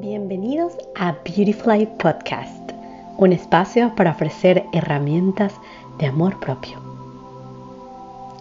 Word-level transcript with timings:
Bienvenidos 0.00 0.74
a 0.94 1.12
Beautifly 1.24 1.86
Podcast, 1.98 2.70
un 3.16 3.32
espacio 3.32 3.94
para 3.94 4.10
ofrecer 4.10 4.66
herramientas 4.74 5.54
de 5.98 6.04
amor 6.04 6.38
propio. 6.38 6.78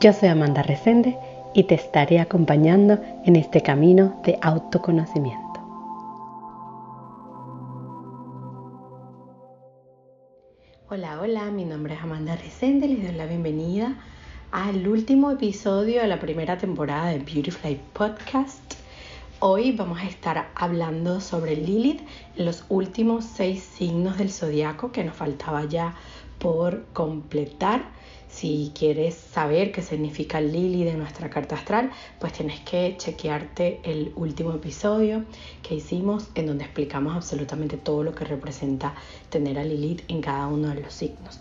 Yo 0.02 0.12
soy 0.12 0.28
Amanda 0.28 0.64
Resende 0.64 1.18
y 1.54 1.64
te 1.64 1.76
estaré 1.76 2.20
acompañando 2.20 3.00
en 3.24 3.38
este 3.38 3.62
camino 3.62 4.20
de 4.26 4.38
autoconocimiento. 4.42 5.62
Hola, 10.90 11.22
hola, 11.22 11.52
mi 11.52 11.64
nombre 11.64 11.94
es 11.94 12.02
Amanda 12.02 12.36
Resende, 12.36 12.90
les 12.90 13.02
doy 13.02 13.14
la 13.14 13.28
bienvenida 13.28 13.96
al 14.52 14.86
último 14.90 15.32
episodio 15.32 16.02
de 16.02 16.08
la 16.08 16.20
primera 16.20 16.58
temporada 16.58 17.12
de 17.12 17.20
Beautifly 17.20 17.80
Podcast. 17.94 18.65
Hoy 19.48 19.74
vamos 19.74 20.00
a 20.00 20.08
estar 20.08 20.50
hablando 20.56 21.22
sobre 21.22 21.56
Lilith 21.56 22.02
los 22.36 22.66
últimos 22.68 23.26
seis 23.26 23.62
signos 23.62 24.18
del 24.18 24.32
zodiaco 24.32 24.92
que 24.92 25.04
nos 25.04 25.16
faltaba 25.16 25.66
ya 25.66 25.94
por 26.40 26.86
completar. 26.94 27.84
Si 28.28 28.72
quieres 28.74 29.14
saber 29.14 29.72
qué 29.72 29.84
significa 29.84 30.42
Lilith 30.42 30.88
en 30.88 30.98
nuestra 30.98 31.30
carta 31.30 31.54
astral, 31.54 31.92
pues 32.20 32.34
tienes 32.34 32.60
que 32.62 32.96
chequearte 32.98 33.82
el 33.84 34.14
último 34.16 34.52
episodio 34.52 35.26
que 35.62 35.76
hicimos 35.76 36.28
en 36.34 36.48
donde 36.48 36.64
explicamos 36.64 37.16
absolutamente 37.16 37.78
todo 37.78 38.02
lo 38.02 38.16
que 38.16 38.26
representa 38.26 38.96
tener 39.30 39.60
a 39.60 39.64
Lilith 39.64 40.02
en 40.08 40.22
cada 40.22 40.48
uno 40.48 40.70
de 40.70 40.82
los 40.82 40.92
signos. 40.92 41.40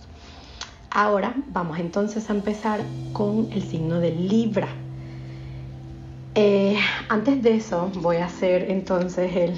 Ahora 0.91 1.35
vamos 1.49 1.79
entonces 1.79 2.29
a 2.29 2.35
empezar 2.35 2.83
con 3.15 3.51
el 3.51 3.63
signo 3.63 3.99
de 3.99 4.11
Libra. 4.11 4.84
Eh, 6.37 6.77
antes 7.09 7.45
de 7.45 7.55
eso 7.55 7.93
voy 7.95 8.17
a 8.17 8.27
hacer 8.27 8.69
entonces 8.69 9.37
el, 9.37 9.55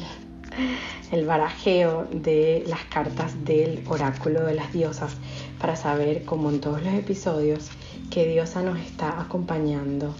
el 1.11 1.25
barajeo 1.25 2.07
de 2.13 2.65
las 2.67 2.85
cartas 2.85 3.47
del 3.47 3.83
oráculo 3.89 4.45
de 4.45 4.55
las 4.55 4.75
diosas 4.75 5.17
para 5.59 5.75
saber, 5.75 6.27
como 6.27 6.51
en 6.51 6.61
todos 6.61 6.83
los 6.83 6.93
episodios, 6.93 7.71
qué 8.11 8.27
diosa 8.27 8.61
nos 8.61 8.79
está 8.79 9.19
acompañando 9.19 10.15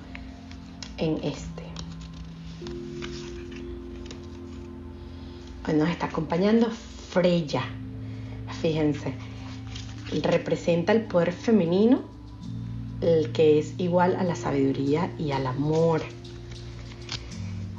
en 0.97 1.19
este. 1.23 1.63
Hoy 5.69 5.75
nos 5.75 5.91
está 5.91 6.07
acompañando 6.07 6.71
Freya. 7.11 7.65
Fíjense, 8.63 9.13
representa 10.23 10.93
el 10.93 11.03
poder 11.03 11.33
femenino, 11.33 12.01
el 13.03 13.31
que 13.33 13.59
es 13.59 13.75
igual 13.77 14.17
a 14.17 14.25
la 14.25 14.37
sabiduría 14.37 15.13
y 15.19 15.33
al 15.33 15.47
amor 15.47 16.01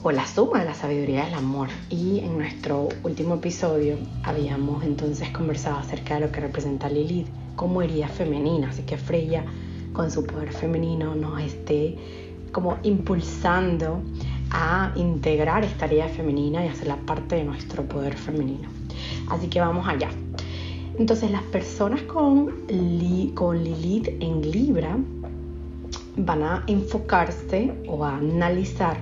o 0.08 0.12
la 0.14 0.26
suma 0.26 0.60
de 0.60 0.66
la 0.66 0.74
sabiduría 0.74 1.26
del 1.26 1.34
amor. 1.34 1.68
Y 1.90 2.20
en 2.20 2.38
nuestro 2.38 2.88
último 3.04 3.36
episodio 3.36 3.98
habíamos 4.24 4.86
entonces 4.86 5.30
conversado 5.32 5.80
acerca 5.80 6.14
de 6.14 6.22
lo 6.22 6.32
que 6.32 6.40
representa 6.40 6.88
Lilith 6.88 7.28
como 7.58 7.82
herida 7.82 8.08
femenina, 8.08 8.70
así 8.70 8.84
que 8.84 8.96
Freya 8.96 9.44
con 9.92 10.10
su 10.10 10.26
poder 10.26 10.54
femenino 10.54 11.14
nos 11.14 11.42
esté 11.42 11.98
como 12.54 12.78
impulsando 12.84 14.02
a 14.50 14.94
integrar 14.96 15.66
esta 15.66 15.88
herida 15.88 16.08
femenina 16.08 16.64
y 16.64 16.70
hacerla 16.70 16.96
parte 17.06 17.36
de 17.36 17.44
nuestro 17.44 17.84
poder 17.84 18.16
femenino. 18.16 18.70
Así 19.30 19.50
que 19.50 19.60
vamos 19.60 19.90
allá. 19.90 20.08
Entonces 20.98 21.32
las 21.32 21.44
personas 21.44 22.02
con, 22.04 22.54
con 23.36 23.62
Lilith 23.62 24.08
en 24.22 24.52
Libra 24.52 24.98
van 26.16 26.44
a 26.44 26.64
enfocarse 26.66 27.74
o 27.90 28.06
a 28.06 28.16
analizar 28.16 28.96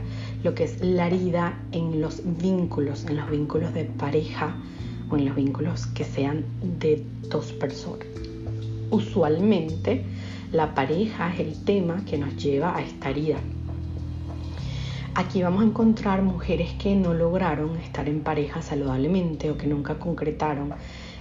lo 0.45 0.53
que 0.53 0.65
es 0.65 0.79
la 0.79 1.07
herida 1.07 1.57
en 1.71 2.01
los 2.01 2.21
vínculos, 2.23 3.05
en 3.05 3.17
los 3.17 3.31
vínculos 3.31 3.73
de 3.73 3.85
pareja 3.85 4.55
o 5.09 5.17
en 5.17 5.25
los 5.25 5.35
vínculos 5.35 5.87
que 5.87 6.03
sean 6.03 6.45
de 6.79 7.03
dos 7.31 7.51
personas. 7.51 8.05
Usualmente 8.91 10.03
la 10.51 10.75
pareja 10.75 11.33
es 11.33 11.39
el 11.39 11.63
tema 11.63 12.05
que 12.05 12.19
nos 12.19 12.37
lleva 12.37 12.77
a 12.77 12.83
esta 12.83 13.09
herida. 13.09 13.37
Aquí 15.15 15.41
vamos 15.41 15.63
a 15.63 15.65
encontrar 15.65 16.21
mujeres 16.21 16.73
que 16.73 16.95
no 16.95 17.15
lograron 17.15 17.77
estar 17.77 18.07
en 18.07 18.21
pareja 18.21 18.61
saludablemente 18.61 19.49
o 19.49 19.57
que 19.57 19.65
nunca 19.65 19.97
concretaron 19.97 20.73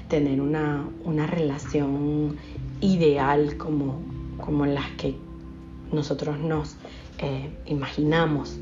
tener 0.09 0.39
una, 0.43 0.87
relación 1.27 2.37
ideal 2.83 3.57
como, 3.57 4.03
como 4.45 4.67
las 4.67 4.91
que 4.99 5.15
nosotros 5.93 6.39
nos 6.41 6.77
eh, 7.19 7.51
imaginamos. 7.67 8.57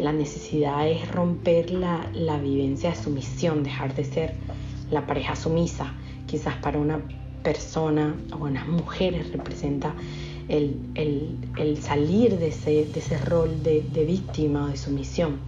La 0.00 0.12
necesidad 0.12 0.88
es 0.88 1.10
romper 1.10 1.70
la, 1.70 2.10
la, 2.12 2.38
vivencia 2.38 2.90
de 2.90 2.96
sumisión, 2.96 3.62
dejar 3.62 3.94
de 3.94 4.04
ser 4.04 4.34
la 4.90 5.06
pareja 5.06 5.36
sumisa. 5.36 5.94
Quizás 6.26 6.56
para 6.56 6.78
una 6.78 7.00
persona 7.42 8.16
o 8.32 8.44
unas 8.44 8.66
mujeres 8.66 9.30
representa 9.30 9.94
el, 10.48 10.76
el, 10.94 11.78
salir 11.78 12.38
de 12.38 12.48
ese, 12.48 12.86
de 12.86 12.98
ese 12.98 13.18
rol 13.18 13.62
de, 13.62 14.04
víctima 14.06 14.64
o 14.64 14.68
de 14.68 14.76
sumisión 14.76 15.38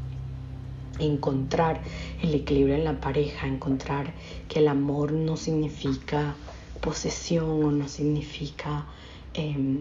encontrar 0.99 1.83
el 2.23 2.34
equilibrio 2.34 2.75
en 2.75 2.84
la 2.84 2.99
pareja, 3.01 3.47
encontrar 3.47 4.15
que 4.49 4.61
el 4.61 4.69
amor 4.69 5.13
no 5.13 5.37
significa 5.37 6.34
posesión 6.81 7.65
o 7.65 7.71
no 7.71 7.87
significa 7.87 8.87
eh, 9.34 9.78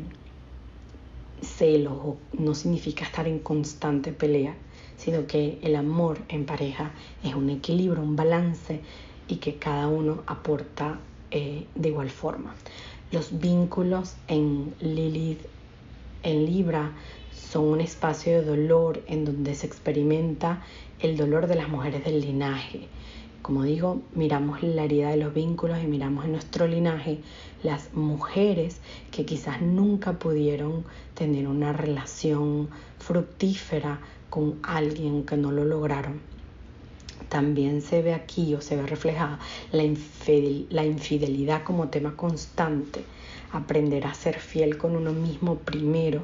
celos 1.66 1.98
no 2.34 2.54
significa 2.54 3.06
estar 3.06 3.28
en 3.28 3.40
constante 3.40 4.12
pelea, 4.12 4.54
sino 4.98 5.26
que 5.26 5.58
el 5.64 5.76
amor 5.76 6.20
en 6.30 6.46
pareja 6.46 6.92
es 7.24 7.34
un 7.34 7.50
equilibrio, 7.50 8.04
un 8.04 8.16
balance 8.16 8.82
y 9.28 9.38
que 9.38 9.56
cada 9.56 9.88
uno 9.88 10.22
aporta 10.28 11.00
eh, 11.32 11.66
de 11.74 11.90
igual 11.90 12.12
forma. 12.12 12.54
Los 13.12 13.40
vínculos 13.40 14.16
en 14.28 14.76
Lilith, 14.80 15.40
en 16.22 16.46
Libra, 16.46 16.92
son 17.34 17.66
un 17.66 17.82
espacio 17.82 18.34
de 18.34 18.46
dolor 18.46 19.02
en 19.08 19.26
donde 19.26 19.56
se 19.56 19.66
experimenta 19.66 20.64
el 21.00 21.18
dolor 21.18 21.48
de 21.48 21.56
las 21.56 21.68
mujeres 21.68 22.06
del 22.06 22.22
linaje. 22.22 22.88
Como 23.46 23.62
digo, 23.62 24.02
miramos 24.16 24.64
la 24.64 24.86
herida 24.86 25.12
de 25.12 25.18
los 25.18 25.32
vínculos 25.32 25.78
y 25.84 25.86
miramos 25.86 26.26
en 26.26 26.32
nuestro 26.32 26.66
linaje 26.66 27.20
las 27.62 27.94
mujeres 27.94 28.78
que 29.12 29.24
quizás 29.24 29.62
nunca 29.62 30.14
pudieron 30.14 30.84
tener 31.14 31.48
una 31.48 31.72
relación 31.72 32.70
fructífera 32.98 34.00
con 34.32 34.58
alguien 34.64 35.28
que 35.28 35.38
no 35.38 35.52
lo 35.52 35.64
lograron. 35.64 36.22
También 37.30 37.84
se 37.84 38.02
ve 38.02 38.16
aquí 38.16 38.56
o 38.56 38.62
se 38.62 38.78
ve 38.78 38.88
reflejada 38.88 39.38
la, 39.72 39.84
la 40.72 40.84
infidelidad 40.84 41.62
como 41.62 41.90
tema 41.90 42.16
constante. 42.16 43.04
Aprender 43.52 44.08
a 44.08 44.16
ser 44.16 44.40
fiel 44.40 44.80
con 44.80 44.96
uno 44.96 45.14
mismo 45.14 45.58
primero 45.58 46.24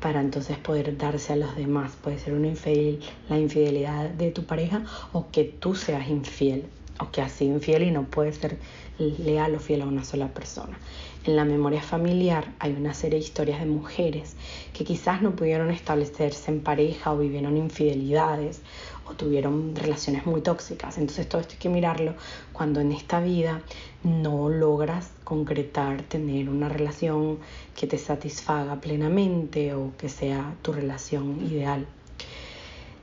para 0.00 0.20
entonces 0.20 0.56
poder 0.58 0.96
darse 0.96 1.32
a 1.32 1.36
los 1.36 1.56
demás. 1.56 1.92
Puede 2.02 2.18
ser 2.18 2.34
una 2.34 2.48
infidel, 2.48 3.00
la 3.28 3.38
infidelidad 3.38 4.10
de 4.10 4.30
tu 4.30 4.44
pareja 4.44 4.84
o 5.12 5.30
que 5.30 5.44
tú 5.44 5.74
seas 5.74 6.08
infiel 6.08 6.64
o 7.00 7.10
que 7.10 7.22
has 7.22 7.32
sido 7.32 7.54
infiel 7.54 7.82
y 7.84 7.90
no 7.90 8.04
puedes 8.04 8.36
ser 8.36 8.58
leal 8.98 9.54
o 9.54 9.60
fiel 9.60 9.82
a 9.82 9.86
una 9.86 10.04
sola 10.04 10.28
persona. 10.28 10.78
En 11.24 11.36
la 11.36 11.44
memoria 11.44 11.82
familiar 11.82 12.52
hay 12.58 12.72
una 12.72 12.94
serie 12.94 13.18
de 13.18 13.24
historias 13.24 13.60
de 13.60 13.66
mujeres 13.66 14.34
que 14.72 14.84
quizás 14.84 15.22
no 15.22 15.36
pudieron 15.36 15.70
establecerse 15.70 16.50
en 16.50 16.60
pareja 16.60 17.12
o 17.12 17.18
vivieron 17.18 17.56
infidelidades 17.56 18.62
o 19.08 19.14
tuvieron 19.14 19.74
relaciones 19.74 20.26
muy 20.26 20.40
tóxicas. 20.40 20.98
Entonces 20.98 21.28
todo 21.28 21.40
esto 21.40 21.54
hay 21.54 21.58
que 21.58 21.68
mirarlo 21.68 22.14
cuando 22.52 22.80
en 22.80 22.92
esta 22.92 23.20
vida 23.20 23.62
no 24.04 24.48
logras 24.48 25.10
concretar, 25.24 26.02
tener 26.02 26.48
una 26.48 26.68
relación 26.68 27.38
que 27.74 27.86
te 27.86 27.98
satisfaga 27.98 28.80
plenamente 28.80 29.74
o 29.74 29.92
que 29.96 30.08
sea 30.08 30.54
tu 30.62 30.72
relación 30.72 31.46
ideal. 31.46 31.86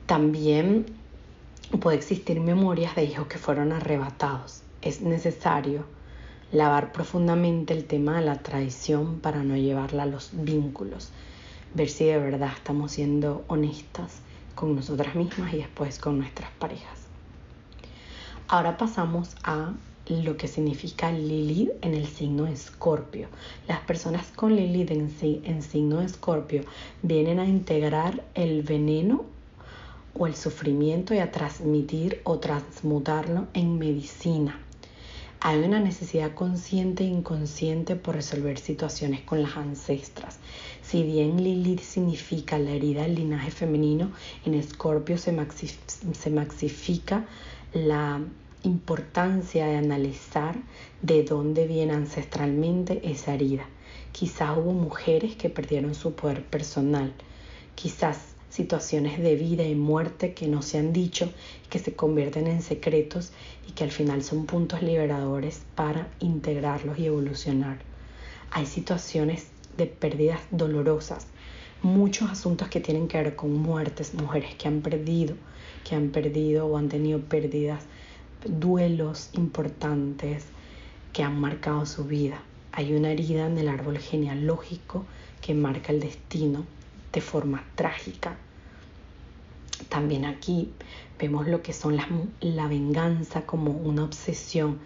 También 0.06 0.86
puede 1.80 1.96
existir 1.96 2.40
memorias 2.40 2.94
de 2.94 3.04
hijos 3.04 3.26
que 3.26 3.38
fueron 3.38 3.72
arrebatados. 3.72 4.62
Es 4.82 5.00
necesario 5.00 5.84
lavar 6.52 6.92
profundamente 6.92 7.74
el 7.74 7.84
tema 7.84 8.20
de 8.20 8.24
la 8.24 8.38
traición 8.38 9.18
para 9.18 9.42
no 9.42 9.56
llevarla 9.56 10.04
a 10.04 10.06
los 10.06 10.30
vínculos, 10.32 11.10
ver 11.74 11.88
si 11.88 12.04
de 12.04 12.18
verdad 12.18 12.52
estamos 12.54 12.92
siendo 12.92 13.44
honestas 13.48 14.20
con 14.56 14.74
nosotras 14.74 15.14
mismas 15.14 15.54
y 15.54 15.58
después 15.58 16.00
con 16.00 16.18
nuestras 16.18 16.50
parejas. 16.58 17.06
Ahora 18.48 18.76
pasamos 18.76 19.36
a 19.44 19.72
lo 20.08 20.36
que 20.36 20.48
significa 20.48 21.12
Lilith 21.12 21.70
en 21.82 21.94
el 21.94 22.06
signo 22.06 22.44
de 22.44 22.52
Escorpio. 22.52 23.28
Las 23.68 23.80
personas 23.80 24.26
con 24.34 24.56
Lilith 24.56 24.90
en, 24.90 25.14
en 25.44 25.62
signo 25.62 25.98
de 25.98 26.06
Escorpio 26.06 26.62
vienen 27.02 27.38
a 27.38 27.44
integrar 27.44 28.24
el 28.34 28.62
veneno 28.62 29.24
o 30.14 30.26
el 30.26 30.34
sufrimiento 30.34 31.14
y 31.14 31.18
a 31.18 31.30
transmitir 31.30 32.20
o 32.24 32.38
transmutarlo 32.38 33.46
en 33.52 33.78
medicina. 33.78 34.65
Hay 35.48 35.60
una 35.60 35.78
necesidad 35.78 36.34
consciente 36.34 37.04
e 37.04 37.06
inconsciente 37.06 37.94
por 37.94 38.16
resolver 38.16 38.58
situaciones 38.58 39.20
con 39.20 39.42
las 39.42 39.56
ancestras. 39.56 40.40
Si 40.82 41.04
bien 41.04 41.36
Lilith 41.40 41.82
significa 41.82 42.58
la 42.58 42.72
herida 42.72 43.02
del 43.02 43.14
linaje 43.14 43.52
femenino, 43.52 44.10
en 44.44 44.54
Escorpio 44.54 45.16
se, 45.18 45.32
se 46.14 46.30
maxifica 46.30 47.26
la 47.72 48.22
importancia 48.64 49.66
de 49.68 49.76
analizar 49.76 50.56
de 51.00 51.22
dónde 51.22 51.68
viene 51.68 51.92
ancestralmente 51.92 53.08
esa 53.08 53.34
herida. 53.34 53.68
Quizás 54.10 54.58
hubo 54.58 54.72
mujeres 54.72 55.36
que 55.36 55.48
perdieron 55.48 55.94
su 55.94 56.16
poder 56.16 56.42
personal, 56.44 57.12
quizás 57.76 58.34
situaciones 58.56 59.18
de 59.18 59.36
vida 59.36 59.64
y 59.64 59.74
muerte 59.74 60.32
que 60.32 60.48
no 60.48 60.62
se 60.62 60.78
han 60.78 60.94
dicho, 60.94 61.30
que 61.68 61.78
se 61.78 61.92
convierten 61.92 62.46
en 62.46 62.62
secretos 62.62 63.32
y 63.68 63.72
que 63.72 63.84
al 63.84 63.90
final 63.90 64.22
son 64.22 64.46
puntos 64.46 64.80
liberadores 64.82 65.60
para 65.74 66.08
integrarlos 66.20 66.98
y 66.98 67.04
evolucionar. 67.04 67.80
Hay 68.50 68.64
situaciones 68.64 69.48
de 69.76 69.84
pérdidas 69.84 70.40
dolorosas, 70.50 71.26
muchos 71.82 72.30
asuntos 72.30 72.68
que 72.68 72.80
tienen 72.80 73.08
que 73.08 73.18
ver 73.18 73.36
con 73.36 73.52
muertes, 73.52 74.14
mujeres 74.14 74.54
que 74.54 74.68
han 74.68 74.80
perdido, 74.80 75.34
que 75.86 75.94
han 75.94 76.08
perdido 76.08 76.66
o 76.66 76.78
han 76.78 76.88
tenido 76.88 77.20
pérdidas, 77.20 77.84
duelos 78.46 79.28
importantes 79.34 80.44
que 81.12 81.22
han 81.22 81.38
marcado 81.38 81.84
su 81.84 82.04
vida. 82.04 82.40
Hay 82.72 82.94
una 82.94 83.12
herida 83.12 83.46
en 83.46 83.58
el 83.58 83.68
árbol 83.68 83.98
genealógico 83.98 85.04
que 85.42 85.52
marca 85.52 85.92
el 85.92 86.00
destino 86.00 86.64
de 87.12 87.20
forma 87.20 87.62
trágica 87.74 88.38
también 89.88 90.24
aquí 90.24 90.72
vemos 91.18 91.46
lo 91.46 91.62
que 91.62 91.72
son 91.72 91.96
las, 91.96 92.06
la 92.40 92.68
venganza 92.68 93.42
como 93.46 93.70
una 93.70 94.04
obsesión. 94.04 94.78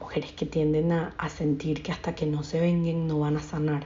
Mujeres 0.00 0.32
que 0.32 0.46
tienden 0.46 0.92
a, 0.92 1.28
sentir 1.28 1.82
que 1.82 1.92
hasta 1.92 2.14
que 2.14 2.26
no 2.26 2.42
se 2.42 2.60
venguen 2.60 3.06
no 3.06 3.20
van 3.20 3.36
a 3.36 3.40
sanar 3.40 3.84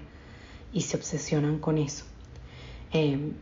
y 0.73 0.81
se 0.83 0.97
obsesionan 0.97 1.59
con 1.59 1.79
eso. 1.79 2.05
Em, 2.93 3.33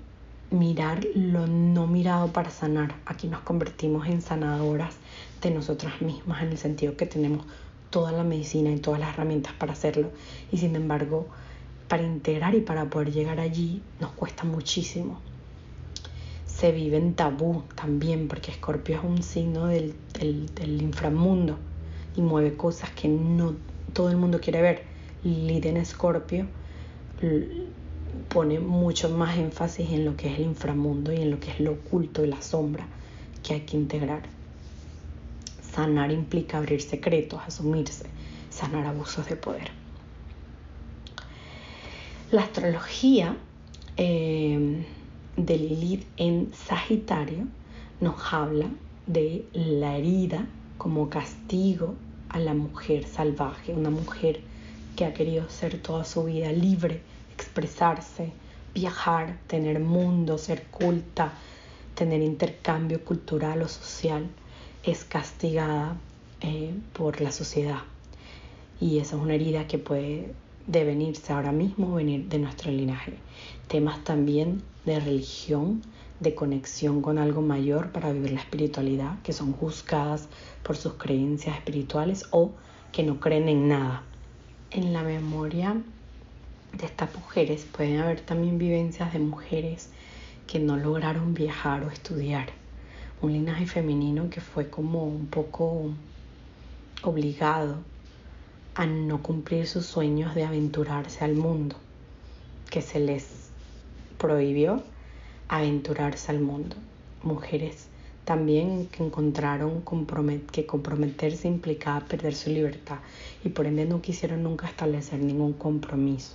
mirar 0.51 1.07
lo 1.15 1.47
no 1.47 1.87
mirado 1.87 2.33
para 2.33 2.51
sanar. 2.51 2.97
Aquí 3.07 3.29
nos 3.29 3.41
convertimos 3.41 4.09
en 4.09 4.21
sanadoras 4.21 4.97
de 5.41 5.51
nosotras 5.51 6.01
mismas 6.03 6.43
en 6.43 6.51
el 6.51 6.59
sentido 6.59 6.97
que 6.97 7.07
tenemos 7.07 7.47
toda 7.91 8.11
la 8.11 8.25
medicina 8.25 8.71
y 8.71 8.79
todas 8.79 8.99
las 8.99 9.11
herramientas 9.11 9.53
para 9.53 9.73
hacerlo. 9.73 10.11
Y 10.51 10.59
sin 10.59 10.75
embargo, 10.75 11.29
para 11.89 12.03
integrar 12.03 12.55
y 12.55 12.61
para 12.61 12.87
poder 12.87 13.13
llegar 13.13 13.39
allí 13.39 13.83
nos 14.01 14.11
cuesta 14.13 14.45
muchísimo 14.45 15.21
se 16.65 16.73
vive 16.73 16.97
en 16.97 17.13
tabú 17.13 17.63
también, 17.75 18.27
porque 18.27 18.51
Escorpio 18.51 18.97
es 18.97 19.05
un 19.05 19.23
signo 19.23 19.67
del, 19.67 19.95
inframundo 20.81 21.59
y 22.17 22.23
mueve 22.23 22.57
cosas 22.57 22.89
que 22.93 23.07
no 23.07 23.55
todo 23.93 24.09
el 24.09 24.17
mundo 24.17 24.41
quiere 24.41 24.63
ver. 24.63 24.83
Lid 25.25 25.67
en 25.67 25.77
Escorpio 25.77 26.47
pone 28.31 28.61
mucho 28.61 29.11
más 29.11 29.37
énfasis 29.37 29.91
en 29.91 30.07
lo 30.07 30.17
que 30.17 30.33
es 30.33 30.39
el 30.39 30.47
inframundo 30.47 31.13
y 31.13 31.17
en 31.17 31.33
lo 31.33 31.39
que 31.39 31.51
es 31.51 31.61
lo 31.61 31.73
oculto 31.73 32.25
y 32.25 32.29
la 32.29 32.41
sombra 32.41 32.87
que 33.43 33.53
hay 33.53 33.61
que 33.61 33.77
integrar. 33.77 34.23
Sanar 35.71 36.13
implica 36.13 36.57
abrir 36.57 36.81
secretos, 36.81 37.43
asumirse, 37.47 38.07
sanar 38.49 38.87
abusos 38.87 39.29
de 39.29 39.37
poder. 39.37 39.71
La 42.31 42.41
astrología 42.41 43.37
eh, 43.99 44.83
de 45.37 45.59
Lilith 45.59 46.07
en 46.17 46.53
Sagitario 46.55 47.47
nos 48.01 48.15
habla 48.33 48.69
de 49.07 49.47
la 49.53 49.97
herida 49.97 50.47
como 50.79 51.11
castigo 51.11 51.95
a 52.29 52.39
la 52.39 52.55
mujer 52.55 53.05
salvaje, 53.05 53.73
una 53.73 53.91
mujer 53.91 54.41
que 54.97 55.05
ha 55.05 55.15
querido 55.15 55.49
ser 55.49 55.81
toda 55.81 56.05
su 56.05 56.25
vida 56.25 56.53
libre, 56.53 57.01
expresarse, 57.33 58.31
viajar, 58.75 59.39
tener 59.49 59.81
mundo, 59.81 60.39
ser 60.39 60.65
culta, 60.65 61.33
tener 61.95 62.23
intercambio 62.23 63.05
cultural 63.05 63.63
o 63.63 63.69
social, 63.69 64.29
es 64.85 65.05
castigada 65.05 65.97
eh, 66.41 66.73
por 66.93 67.21
la 67.21 67.33
sociedad. 67.33 67.81
Y 68.81 68.99
esa 68.99 69.17
es 69.17 69.23
una 69.23 69.35
herida 69.35 69.67
que 69.67 69.79
puede 69.79 70.33
devenirse 70.67 71.33
ahora 71.33 71.53
mismo, 71.53 71.95
venir 71.95 72.29
de 72.29 72.39
nuestro 72.39 72.71
linaje. 72.71 73.15
Temas 73.69 74.03
también 74.05 74.63
de 74.85 75.01
religión, 75.01 75.83
de 76.21 76.35
conexión 76.35 77.03
con 77.03 77.19
algo 77.19 77.43
mayor 77.43 77.91
para 77.91 78.13
vivir 78.13 78.33
la 78.33 78.41
espiritualidad, 78.41 79.21
que 79.23 79.33
son 79.33 79.53
juzgadas 79.53 80.29
por 80.63 80.77
sus 80.77 80.95
creencias 80.95 81.57
espirituales 81.57 82.27
o 82.31 82.53
que 82.93 83.03
no 83.03 83.21
creen 83.21 83.49
en 83.49 83.69
nada. 83.69 84.03
En 84.71 84.93
la 84.93 85.03
memoria 85.03 85.77
de 86.77 86.87
estas 86.87 87.15
mujeres 87.15 87.67
pueden 87.77 88.01
haber 88.01 88.21
también 88.21 88.59
vivencias 88.59 89.13
de 89.13 89.19
mujeres 89.19 89.91
que 90.47 90.59
no 90.59 90.77
lograron 90.77 91.35
viajar 91.35 91.85
o 91.85 91.91
estudiar. 91.91 92.49
Un 93.23 93.33
linaje 93.33 93.67
femenino 93.67 94.29
que 94.31 94.41
fue 94.41 94.69
como 94.69 95.05
un 95.05 95.27
poco 95.27 95.91
obligado 97.03 97.79
a 98.75 98.87
no 98.87 99.23
cumplir 99.23 99.67
sus 99.67 99.87
sueños 99.87 100.35
de 100.35 100.45
aventurarse 100.45 101.25
al 101.25 101.35
mundo, 101.35 101.77
que 102.71 102.83
se 102.83 102.99
les 102.99 103.44
prohibió 104.19 104.83
aventurarse 105.49 106.33
al 106.33 106.41
mundo. 106.41 106.77
Mujeres 107.23 107.89
también 108.25 108.87
que 108.87 109.05
encontraron 109.05 109.83
que 110.51 110.67
comprometerse 110.67 111.47
implicaba 111.47 112.07
perder 112.07 112.35
su 112.35 112.51
libertad 112.51 112.99
y 113.45 113.51
por 113.51 113.67
ende 113.67 113.85
no 113.85 114.01
quisieron 114.01 114.43
nunca 114.43 114.67
establecer 114.67 115.21
ningún 115.21 115.53
compromiso. 115.53 116.35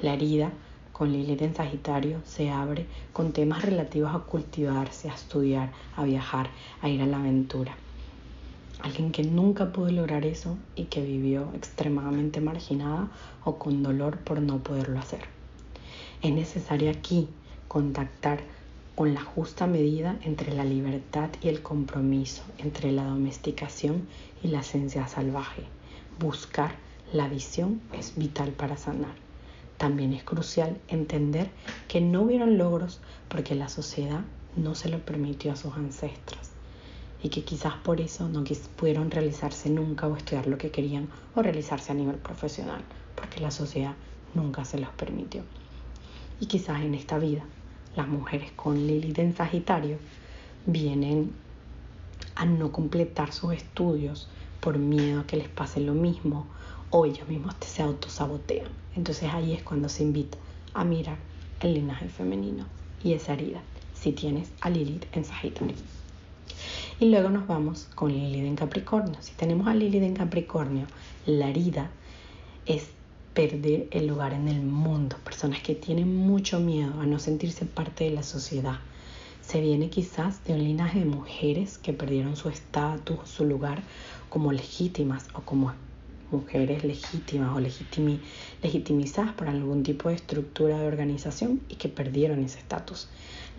La 0.00 0.14
herida 0.14 0.50
con 0.92 1.12
Lilith 1.12 1.42
en 1.42 1.54
Sagitario 1.54 2.20
se 2.24 2.50
abre 2.50 2.86
con 3.12 3.32
temas 3.32 3.62
relativos 3.62 4.14
a 4.14 4.20
cultivarse, 4.20 5.10
a 5.10 5.14
estudiar, 5.14 5.72
a 5.96 6.04
viajar, 6.04 6.48
a 6.80 6.88
ir 6.88 7.02
a 7.02 7.06
la 7.06 7.18
aventura. 7.18 7.76
Alguien 8.82 9.12
que 9.12 9.22
nunca 9.22 9.72
pudo 9.72 9.90
lograr 9.90 10.24
eso 10.24 10.56
y 10.74 10.84
que 10.84 11.02
vivió 11.02 11.50
extremadamente 11.54 12.40
marginada 12.40 13.10
o 13.44 13.58
con 13.58 13.82
dolor 13.82 14.18
por 14.20 14.40
no 14.40 14.62
poderlo 14.62 14.98
hacer. 14.98 15.39
Es 16.22 16.32
necesario 16.32 16.90
aquí 16.90 17.28
contactar 17.66 18.40
con 18.94 19.14
la 19.14 19.22
justa 19.22 19.66
medida 19.66 20.18
entre 20.22 20.52
la 20.52 20.64
libertad 20.64 21.30
y 21.40 21.48
el 21.48 21.62
compromiso, 21.62 22.42
entre 22.58 22.92
la 22.92 23.04
domesticación 23.04 24.06
y 24.42 24.48
la 24.48 24.60
esencia 24.60 25.08
salvaje. 25.08 25.62
Buscar 26.18 26.74
la 27.14 27.26
visión 27.26 27.80
es 27.94 28.16
vital 28.16 28.50
para 28.50 28.76
sanar. 28.76 29.14
También 29.78 30.12
es 30.12 30.22
crucial 30.22 30.76
entender 30.88 31.48
que 31.88 32.02
no 32.02 32.20
hubieron 32.20 32.58
logros 32.58 33.00
porque 33.30 33.54
la 33.54 33.70
sociedad 33.70 34.20
no 34.56 34.74
se 34.74 34.90
lo 34.90 34.98
permitió 34.98 35.52
a 35.52 35.56
sus 35.56 35.72
ancestros 35.72 36.50
y 37.22 37.30
que 37.30 37.44
quizás 37.44 37.76
por 37.76 38.00
eso 38.02 38.28
no 38.28 38.44
pudieron 38.76 39.10
realizarse 39.10 39.70
nunca 39.70 40.06
o 40.06 40.16
estudiar 40.16 40.46
lo 40.46 40.58
que 40.58 40.70
querían 40.70 41.08
o 41.34 41.40
realizarse 41.40 41.92
a 41.92 41.94
nivel 41.94 42.16
profesional 42.16 42.82
porque 43.14 43.40
la 43.40 43.50
sociedad 43.50 43.94
nunca 44.34 44.66
se 44.66 44.78
los 44.78 44.90
permitió. 44.90 45.44
Y 46.40 46.46
quizás 46.46 46.80
en 46.80 46.94
esta 46.94 47.18
vida 47.18 47.44
las 47.96 48.08
mujeres 48.08 48.50
con 48.52 48.86
Lilith 48.86 49.18
en 49.18 49.36
Sagitario 49.36 49.98
vienen 50.66 51.32
a 52.34 52.46
no 52.46 52.72
completar 52.72 53.32
sus 53.32 53.52
estudios 53.52 54.28
por 54.60 54.78
miedo 54.78 55.20
a 55.20 55.26
que 55.26 55.36
les 55.36 55.48
pase 55.48 55.80
lo 55.80 55.94
mismo 55.94 56.46
o 56.90 57.06
ellos 57.06 57.28
mismos 57.28 57.54
se 57.60 57.82
autosabotean. 57.82 58.68
Entonces 58.96 59.30
ahí 59.32 59.52
es 59.52 59.62
cuando 59.62 59.88
se 59.88 60.02
invita 60.02 60.38
a 60.74 60.84
mirar 60.84 61.18
el 61.60 61.74
linaje 61.74 62.08
femenino 62.08 62.66
y 63.02 63.12
esa 63.12 63.34
herida 63.34 63.60
si 63.94 64.12
tienes 64.12 64.50
a 64.60 64.70
Lilith 64.70 65.04
en 65.12 65.24
Sagitario. 65.24 65.76
Y 66.98 67.10
luego 67.10 67.30
nos 67.30 67.46
vamos 67.46 67.88
con 67.94 68.12
Lilith 68.12 68.44
en 68.44 68.56
Capricornio. 68.56 69.16
Si 69.20 69.32
tenemos 69.32 69.66
a 69.66 69.74
Lilith 69.74 70.02
en 70.02 70.14
Capricornio, 70.14 70.86
la 71.26 71.48
herida 71.48 71.90
es 72.66 72.90
perder 73.48 73.88
el 73.90 74.06
lugar 74.06 74.34
en 74.34 74.48
el 74.48 74.60
mundo, 74.60 75.16
personas 75.24 75.62
que 75.62 75.74
tienen 75.74 76.14
mucho 76.14 76.60
miedo 76.60 77.00
a 77.00 77.06
no 77.06 77.18
sentirse 77.18 77.64
parte 77.64 78.04
de 78.04 78.10
la 78.10 78.22
sociedad. 78.22 78.80
Se 79.40 79.62
viene 79.62 79.88
quizás 79.88 80.44
de 80.44 80.52
un 80.52 80.62
linaje 80.62 80.98
de 80.98 81.06
mujeres 81.06 81.78
que 81.78 81.94
perdieron 81.94 82.36
su 82.36 82.50
estatus, 82.50 83.26
su 83.26 83.46
lugar 83.46 83.82
como 84.28 84.52
legítimas 84.52 85.26
o 85.32 85.40
como 85.40 85.72
mujeres 86.30 86.84
legítimas 86.84 87.56
o 87.56 87.60
legitimizadas 87.60 89.32
por 89.32 89.48
algún 89.48 89.84
tipo 89.84 90.10
de 90.10 90.16
estructura 90.16 90.78
de 90.78 90.86
organización 90.86 91.62
y 91.70 91.76
que 91.76 91.88
perdieron 91.88 92.44
ese 92.44 92.58
estatus. 92.58 93.08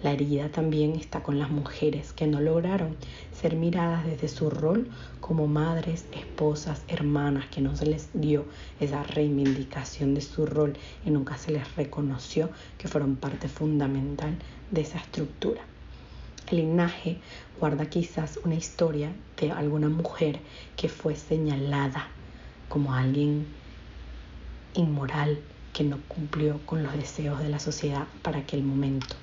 La 0.04 0.12
herida 0.14 0.50
también 0.50 0.96
está 0.96 1.22
con 1.22 1.38
las 1.38 1.52
mujeres 1.52 2.12
que 2.12 2.26
no 2.26 2.42
lograron 2.42 2.96
ser 3.40 3.56
miradas 3.56 4.04
desde 4.04 4.30
su 4.30 4.50
rol 4.50 4.90
como 5.20 5.46
madres, 5.46 6.06
esposas, 6.12 6.82
hermanas, 6.88 7.46
que 7.52 7.62
no 7.62 7.76
se 7.76 7.86
les 7.86 8.10
dio 8.14 8.46
esa 8.80 9.04
reivindicación 9.04 10.16
de 10.16 10.22
su 10.22 10.48
rol 10.48 10.76
y 11.06 11.12
nunca 11.12 11.38
se 11.38 11.52
les 11.52 11.76
reconoció 11.76 12.50
que 12.80 12.88
fueron 12.88 13.16
parte 13.16 13.48
fundamental 13.48 14.36
de 14.72 14.82
esa 14.82 14.98
estructura. 14.98 15.62
El 16.50 16.58
linaje 16.58 17.20
guarda 17.60 17.86
quizás 17.86 18.40
una 18.44 18.56
historia 18.56 19.14
de 19.40 19.52
alguna 19.52 19.88
mujer 19.88 20.40
que 20.78 20.90
fue 20.90 21.16
señalada 21.16 22.08
como 22.70 22.96
alguien 22.96 23.46
inmoral 24.74 25.40
que 25.74 25.84
no 25.84 26.00
cumplió 26.08 26.60
con 26.66 26.82
los 26.82 26.94
deseos 26.94 27.40
de 27.40 27.50
la 27.50 27.60
sociedad 27.60 28.08
para 28.24 28.40
aquel 28.40 28.64
momento. 28.64 29.16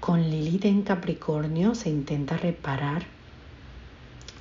Con 0.00 0.30
Lilith 0.30 0.66
en 0.66 0.82
Capricornio 0.82 1.74
se 1.74 1.88
intenta 1.88 2.36
reparar 2.36 3.06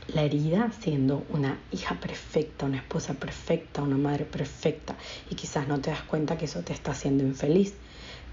la 0.07 0.21
herida 0.21 0.71
siendo 0.79 1.25
una 1.29 1.57
hija 1.71 1.95
perfecta, 1.99 2.65
una 2.65 2.77
esposa 2.77 3.15
perfecta, 3.15 3.81
una 3.81 3.97
madre 3.97 4.25
perfecta. 4.25 4.95
Y 5.29 5.35
quizás 5.35 5.67
no 5.67 5.79
te 5.79 5.89
das 5.89 6.03
cuenta 6.03 6.37
que 6.37 6.45
eso 6.45 6.61
te 6.61 6.73
está 6.73 6.91
haciendo 6.91 7.23
infeliz, 7.23 7.73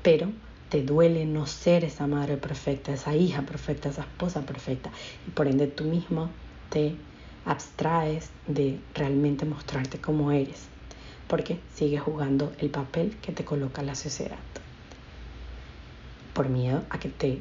pero 0.02 0.30
te 0.68 0.82
duele 0.82 1.24
no 1.24 1.46
ser 1.46 1.84
esa 1.84 2.06
madre 2.06 2.36
perfecta, 2.36 2.92
esa 2.92 3.14
hija 3.14 3.42
perfecta, 3.42 3.88
esa 3.88 4.02
esposa 4.02 4.42
perfecta. 4.42 4.90
Y 5.26 5.30
por 5.30 5.46
ende 5.46 5.68
tú 5.68 5.84
mismo 5.84 6.28
te 6.70 6.96
abstraes 7.46 8.30
de 8.46 8.80
realmente 8.94 9.46
mostrarte 9.46 9.98
como 9.98 10.32
eres. 10.32 10.66
Porque 11.28 11.60
sigues 11.72 12.02
jugando 12.02 12.52
el 12.58 12.68
papel 12.68 13.16
que 13.22 13.32
te 13.32 13.44
coloca 13.44 13.82
la 13.82 13.94
sociedad 13.94 14.38
por 16.42 16.50
miedo 16.50 16.82
a 16.90 16.99
que 16.99 17.08
te 17.08 17.40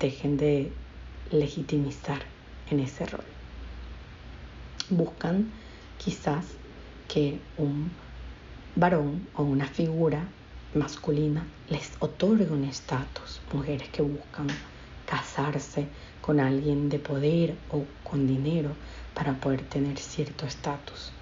dejen 0.00 0.36
de 0.36 0.72
legitimizar 1.30 2.22
en 2.70 2.80
ese 2.80 3.06
rol 3.06 3.22
buscan 4.90 5.48
quizás 5.96 6.44
que 7.08 7.38
un 7.56 7.88
varón 8.74 9.28
o 9.36 9.44
una 9.44 9.66
figura 9.66 10.26
masculina 10.74 11.46
les 11.68 11.92
otorgue 12.00 12.50
un 12.50 12.64
estatus. 12.64 13.40
Mujeres 13.52 13.88
que 13.90 14.02
buscan 14.02 14.48
casarse 15.06 15.86
con 16.20 16.40
alguien 16.40 16.88
de 16.88 16.98
poder 16.98 17.54
o 17.70 17.84
con 18.02 18.26
dinero 18.26 18.70
para 19.14 19.34
poder 19.34 19.62
tener 19.62 19.98
cierto 19.98 20.46
estatus. 20.46 21.12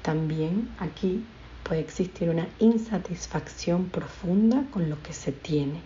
También 0.00 0.70
aquí 0.78 1.24
puede 1.62 1.80
existir 1.80 2.30
una 2.30 2.46
insatisfacción 2.58 3.88
profunda 3.90 4.64
con 4.70 4.88
lo 4.88 5.02
que 5.02 5.12
se 5.12 5.32
tiene, 5.32 5.80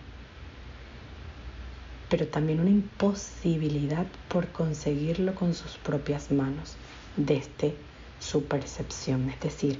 pero 2.09 2.27
también 2.27 2.59
una 2.59 2.71
imposibilidad 2.71 4.07
por 4.27 4.47
conseguirlo 4.49 5.35
con 5.35 5.53
sus 5.53 5.77
propias 5.77 6.31
manos 6.31 6.75
desde 7.15 7.75
su 8.19 8.45
percepción. 8.45 9.29
Es 9.29 9.39
decir, 9.39 9.79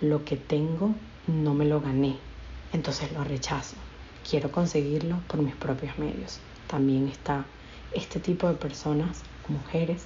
lo 0.00 0.24
que 0.24 0.36
tengo 0.36 0.94
no 1.26 1.54
me 1.54 1.64
lo 1.64 1.80
gané, 1.80 2.18
entonces 2.72 3.12
lo 3.12 3.24
rechazo. 3.24 3.76
Quiero 4.28 4.52
conseguirlo 4.52 5.20
por 5.26 5.40
mis 5.40 5.54
propios 5.54 5.98
medios. 5.98 6.38
También 6.66 7.08
está 7.08 7.46
este 7.92 8.20
tipo 8.20 8.48
de 8.48 8.54
personas, 8.54 9.22
mujeres, 9.48 10.04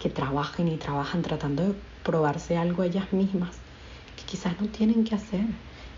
que 0.00 0.10
trabajan 0.10 0.68
y 0.68 0.76
trabajan 0.76 1.22
tratando 1.22 1.68
de 1.68 1.74
probarse 2.02 2.56
algo 2.56 2.82
ellas 2.82 3.12
mismas, 3.12 3.56
que 4.16 4.24
quizás 4.24 4.60
no 4.60 4.68
tienen 4.68 5.04
que 5.04 5.14
hacer, 5.14 5.46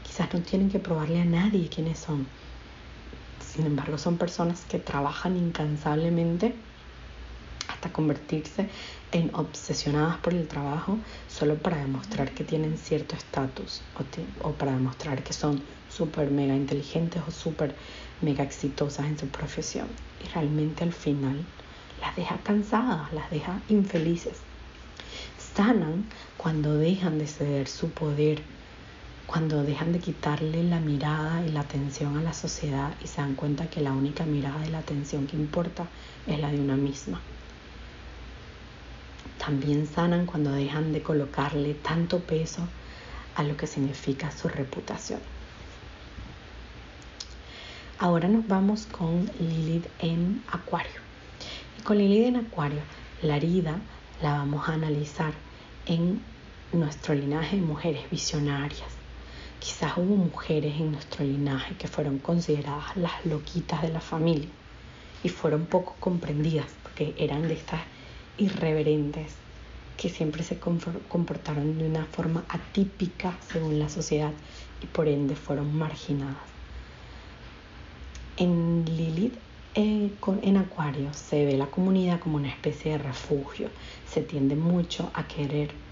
quizás 0.05 0.33
no 0.33 0.41
tienen 0.41 0.71
que 0.71 0.79
probarle 0.79 1.21
a 1.21 1.25
nadie 1.25 1.69
quiénes 1.69 1.99
son. 1.99 2.27
Sin 3.57 3.65
embargo, 3.65 3.97
son 3.97 4.19
personas 4.19 4.67
que 4.69 4.79
trabajan 4.79 5.35
incansablemente 5.35 6.55
hasta 7.69 7.91
convertirse 7.91 8.69
en 9.13 9.35
obsesionadas 9.35 10.19
por 10.19 10.35
el 10.35 10.47
trabajo 10.47 10.99
solo 11.27 11.57
para 11.57 11.79
demostrar 11.79 12.33
que 12.33 12.45
tienen 12.45 12.77
cierto 12.77 13.17
estatus 13.17 13.81
o, 14.43 14.53
para 14.53 14.73
demostrar 14.73 15.25
que 15.25 15.33
son 15.33 15.63
súper 15.91 16.31
mega 16.31 16.55
inteligentes 16.55 17.23
o 17.27 17.31
súper 17.31 17.75
mega 18.21 18.45
exitosas 18.45 19.07
en 19.07 19.19
su 19.19 19.29
profesión. 19.29 19.89
Y 20.23 20.29
realmente 20.29 20.85
al 20.85 20.93
final 20.93 21.43
las 22.03 22.15
deja 22.15 22.37
cansadas, 22.43 23.11
las 23.15 23.31
deja 23.31 23.63
infelices. 23.71 24.39
Sanan 25.55 26.05
cuando 26.37 26.77
dejan 26.77 27.19
de 27.19 27.27
ceder 27.27 27.69
su 27.69 27.91
poder, 27.91 28.43
cuando 29.27 29.65
dejan 29.65 29.93
de 29.93 29.99
quitarle 29.99 30.63
la 30.63 30.79
mirada 30.79 31.45
y 31.45 31.51
la 31.51 31.61
atención 31.61 32.17
a 32.17 32.23
la 32.23 32.33
sociedad 32.33 32.95
y 33.03 33.09
se 33.09 33.21
dan 33.21 33.35
cuenta 33.35 33.69
que 33.69 33.81
la 33.81 33.93
única 33.93 34.25
mirada 34.25 34.65
y 34.67 34.71
la 34.71 34.79
atención 34.79 35.27
que 35.27 35.37
importa 35.37 35.87
es 36.27 36.39
la 36.39 36.51
de 36.51 36.61
una 36.61 36.77
misma. 36.77 37.21
También 39.39 39.87
sanan 39.87 40.27
cuando 40.27 40.53
dejan 40.53 40.93
de 40.93 41.03
colocarle 41.03 41.75
tanto 41.75 42.21
peso 42.21 42.63
a 43.35 43.43
lo 43.43 43.57
que 43.57 43.67
significa 43.67 44.31
su 44.31 44.49
reputación. 44.49 45.21
Ahora 47.99 48.29
nos 48.29 48.47
vamos 48.47 48.87
con 48.87 49.31
Lilith 49.41 49.87
en 49.99 50.43
Acuario. 50.53 51.01
Y 51.79 51.83
con 51.83 51.99
Lilith 51.99 52.27
en 52.27 52.37
Acuario, 52.37 52.81
la 53.23 53.37
herida 53.37 53.79
la 54.23 54.33
vamos 54.33 54.69
a 54.69 54.75
analizar 54.75 55.33
en 55.87 56.21
nuestro 56.73 57.15
linaje 57.15 57.57
de 57.57 57.63
mujeres 57.63 58.11
visionarias. 58.11 58.96
Quizás 59.67 59.97
hubo 59.97 60.15
mujeres 60.15 60.77
en 60.79 60.93
nuestro 60.93 61.25
linaje 61.25 61.75
que 61.75 61.89
fueron 61.89 62.21
consideradas 62.21 62.97
las 62.97 63.27
loquitas 63.27 63.83
de 63.83 63.89
la 63.89 64.01
familia 64.01 64.49
y 65.25 65.29
fueron 65.29 65.67
poco 65.67 65.97
comprendidas 65.99 66.67
porque 66.85 67.17
eran 67.19 67.49
de 67.49 67.55
estas 67.55 67.81
irreverentes 68.39 69.33
que 69.97 70.09
siempre 70.09 70.45
se 70.45 70.61
comportaron 70.61 71.79
de 71.79 71.89
una 71.89 72.05
forma 72.05 72.45
atípica 72.49 73.37
según 73.49 73.81
la 73.81 73.89
sociedad 73.89 74.31
y 74.85 74.87
por 74.87 75.09
ende 75.09 75.35
fueron 75.35 75.77
marginadas. 75.77 76.37
En 78.37 78.85
Lilith 78.85 79.35
eh, 79.75 80.13
en 80.43 80.57
Acuario 80.59 81.13
se 81.13 81.45
ve 81.45 81.57
la 81.57 81.67
comunidad 81.67 82.21
como 82.21 82.37
una 82.37 82.51
especie 82.51 82.93
de 82.93 82.99
refugio. 82.99 83.69
Se 84.09 84.23
tiende 84.23 84.55
mucho 84.55 85.11
a 85.13 85.27
querer 85.27 85.86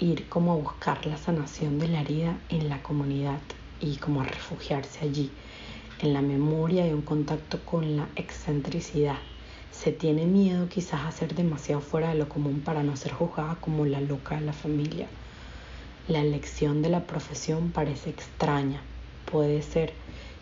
ir 0.00 0.28
como 0.28 0.52
a 0.52 0.56
buscar 0.56 1.06
la 1.06 1.18
sanación 1.18 1.78
de 1.78 1.88
la 1.88 2.00
herida 2.00 2.38
en 2.48 2.68
la 2.68 2.82
comunidad 2.82 3.40
y 3.80 3.96
como 3.96 4.22
a 4.22 4.24
refugiarse 4.24 5.04
allí, 5.04 5.30
en 6.00 6.14
la 6.14 6.22
memoria 6.22 6.86
y 6.86 6.92
un 6.92 7.02
contacto 7.02 7.60
con 7.64 7.96
la 7.96 8.08
excentricidad 8.16 9.18
se 9.70 9.92
tiene 9.92 10.26
miedo 10.26 10.68
quizás 10.68 11.06
a 11.06 11.12
ser 11.12 11.34
demasiado 11.34 11.80
fuera 11.80 12.10
de 12.10 12.14
lo 12.14 12.28
común 12.28 12.60
para 12.60 12.82
no 12.82 12.96
ser 12.96 13.12
juzgada 13.12 13.56
como 13.60 13.86
la 13.86 14.00
loca 14.00 14.34
de 14.34 14.42
la 14.42 14.52
familia. 14.52 15.06
La 16.08 16.20
elección 16.20 16.82
de 16.82 16.90
la 16.90 17.06
profesión 17.06 17.70
parece 17.70 18.10
extraña. 18.10 18.82
Puede 19.30 19.62
ser 19.62 19.92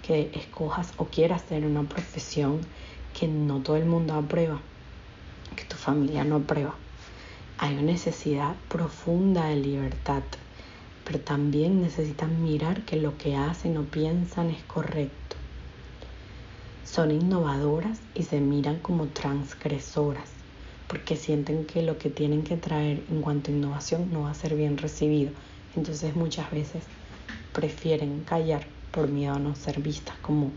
que 0.02 0.30
escojas 0.34 0.92
o 0.96 1.04
quieras 1.04 1.44
tener 1.44 1.68
una 1.70 1.82
profesión 1.88 2.60
que 3.18 3.28
no 3.28 3.60
todo 3.60 3.76
el 3.76 3.86
mundo 3.86 4.14
aprueba, 4.14 4.60
que 5.54 5.64
tu 5.64 5.76
familia 5.76 6.24
no 6.24 6.36
aprueba. 6.36 6.74
Hay 7.58 7.74
una 7.74 7.82
necesidad 7.82 8.54
profunda 8.68 9.46
de 9.46 9.56
libertad, 9.56 10.22
pero 11.04 11.20
también 11.20 11.80
necesitan 11.80 12.42
mirar 12.42 12.82
que 12.82 12.96
lo 12.96 13.18
que 13.18 13.36
hacen 13.36 13.76
o 13.76 13.82
piensan 13.84 14.50
es 14.50 14.62
correcto 14.64 15.28
son 16.98 17.10
innovadoras 17.10 18.00
y 18.14 18.22
se 18.22 18.40
miran 18.40 18.78
como 18.78 19.08
transgresoras 19.08 20.30
porque 20.88 21.16
sienten 21.16 21.66
que 21.66 21.82
lo 21.82 21.98
que 21.98 22.08
tienen 22.08 22.42
que 22.42 22.56
traer 22.56 23.04
en 23.10 23.20
cuanto 23.20 23.50
a 23.50 23.54
innovación 23.54 24.10
no 24.10 24.22
va 24.22 24.30
a 24.30 24.34
ser 24.34 24.56
bien 24.56 24.78
recibido. 24.78 25.30
Entonces 25.76 26.16
muchas 26.16 26.50
veces 26.50 26.82
prefieren 27.52 28.24
callar 28.24 28.66
por 28.90 29.08
miedo 29.08 29.34
a 29.34 29.38
no 29.38 29.54
ser 29.54 29.80
vistas 29.80 30.16
como 30.22 30.50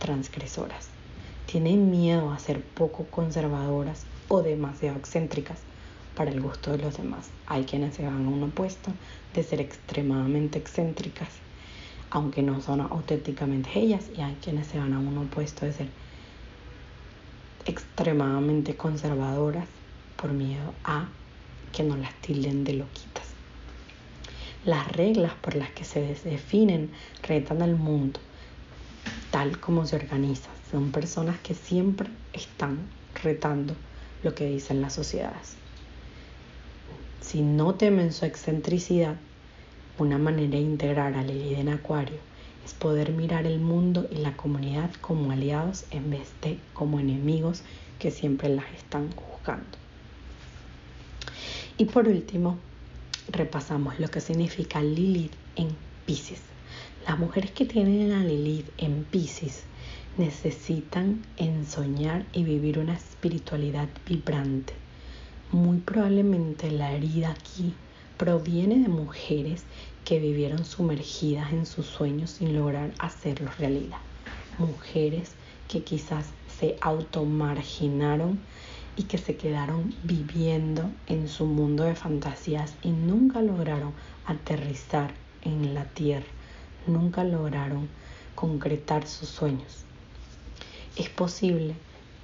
transgresoras. 0.00 0.88
Tienen 1.44 1.90
miedo 1.90 2.32
a 2.32 2.38
ser 2.38 2.62
poco 2.62 3.04
conservadoras 3.04 4.06
o 4.28 4.40
demasiado 4.40 4.96
excéntricas 4.96 5.60
para 6.16 6.32
el 6.32 6.40
gusto 6.40 6.72
de 6.72 6.78
los 6.78 6.96
demás. 6.96 7.30
Hay 7.46 7.64
quienes 7.64 7.94
se 7.94 8.04
van 8.04 8.26
a 8.26 8.28
un 8.28 8.42
opuesto 8.42 8.90
de 9.34 9.44
ser 9.44 9.60
extremadamente 9.60 10.58
excéntricas 10.58 11.28
aunque 12.10 12.42
no 12.42 12.60
son 12.60 12.80
auténticamente 12.80 13.70
ellas, 13.74 14.04
y 14.16 14.20
hay 14.20 14.36
quienes 14.42 14.66
se 14.68 14.78
van 14.78 14.92
a 14.92 14.98
un 14.98 15.18
opuesto 15.18 15.66
de 15.66 15.72
ser 15.72 15.88
extremadamente 17.66 18.76
conservadoras 18.76 19.66
por 20.16 20.32
miedo 20.32 20.72
a 20.84 21.08
que 21.72 21.82
no 21.82 21.96
las 21.96 22.14
tilden 22.20 22.64
de 22.64 22.74
loquitas. 22.74 23.24
Las 24.64 24.90
reglas 24.92 25.32
por 25.34 25.56
las 25.56 25.70
que 25.70 25.84
se 25.84 26.00
definen 26.00 26.90
retan 27.22 27.62
al 27.62 27.76
mundo, 27.76 28.18
tal 29.30 29.60
como 29.60 29.84
se 29.86 29.96
organiza. 29.96 30.48
Son 30.70 30.92
personas 30.92 31.38
que 31.40 31.54
siempre 31.54 32.08
están 32.32 32.78
retando 33.22 33.74
lo 34.22 34.34
que 34.34 34.46
dicen 34.46 34.80
las 34.80 34.94
sociedades. 34.94 35.56
Si 37.26 37.42
no 37.42 37.74
temen 37.74 38.12
su 38.12 38.24
excentricidad, 38.24 39.16
una 39.98 40.16
manera 40.16 40.50
de 40.50 40.60
integrar 40.60 41.14
a 41.14 41.24
Lilith 41.24 41.58
en 41.58 41.70
Acuario 41.70 42.18
es 42.64 42.72
poder 42.72 43.10
mirar 43.10 43.48
el 43.48 43.58
mundo 43.58 44.06
y 44.12 44.18
la 44.18 44.36
comunidad 44.36 44.92
como 45.00 45.32
aliados 45.32 45.86
en 45.90 46.08
vez 46.08 46.28
de 46.40 46.60
como 46.72 47.00
enemigos 47.00 47.62
que 47.98 48.12
siempre 48.12 48.48
las 48.48 48.72
están 48.76 49.10
juzgando. 49.10 49.76
Y 51.76 51.86
por 51.86 52.06
último, 52.06 52.58
repasamos 53.32 53.98
lo 53.98 54.06
que 54.06 54.20
significa 54.20 54.80
Lilith 54.80 55.34
en 55.56 55.70
Pisces. 56.06 56.42
Las 57.08 57.18
mujeres 57.18 57.50
que 57.50 57.66
tienen 57.66 58.12
a 58.12 58.22
Lilith 58.22 58.68
en 58.78 59.02
Pisces 59.02 59.64
necesitan 60.16 61.24
ensoñar 61.38 62.24
y 62.32 62.44
vivir 62.44 62.78
una 62.78 62.94
espiritualidad 62.94 63.88
vibrante. 64.06 64.85
Muy 65.52 65.78
probablemente 65.78 66.72
la 66.72 66.92
herida 66.92 67.30
aquí 67.30 67.72
proviene 68.18 68.80
de 68.80 68.88
mujeres 68.88 69.62
que 70.04 70.18
vivieron 70.18 70.64
sumergidas 70.64 71.52
en 71.52 71.66
sus 71.66 71.86
sueños 71.86 72.30
sin 72.30 72.56
lograr 72.56 72.92
hacerlos 72.98 73.56
realidad. 73.56 73.98
Mujeres 74.58 75.32
que 75.68 75.84
quizás 75.84 76.26
se 76.58 76.76
automarginaron 76.80 78.40
y 78.96 79.04
que 79.04 79.18
se 79.18 79.36
quedaron 79.36 79.94
viviendo 80.02 80.90
en 81.06 81.28
su 81.28 81.44
mundo 81.44 81.84
de 81.84 81.94
fantasías 81.94 82.74
y 82.82 82.90
nunca 82.90 83.40
lograron 83.40 83.92
aterrizar 84.26 85.14
en 85.42 85.74
la 85.74 85.84
tierra, 85.84 86.26
nunca 86.88 87.22
lograron 87.22 87.88
concretar 88.34 89.06
sus 89.06 89.28
sueños. 89.28 89.84
Es 90.96 91.08
posible 91.08 91.74